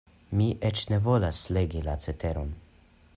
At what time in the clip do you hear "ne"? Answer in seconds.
0.93-0.99